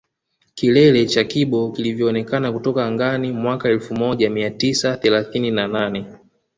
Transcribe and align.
Kilele 0.55 1.05
cha 1.05 1.23
Kibo 1.23 1.71
kilivyoonekana 1.71 2.51
kutoka 2.53 2.85
angani 2.85 3.31
mwaka 3.31 3.69
elfu 3.69 3.95
moja 3.95 4.29
mia 4.29 4.49
tisa 4.51 4.97
thelathini 4.97 5.51
na 5.51 5.67
nane 5.67 6.05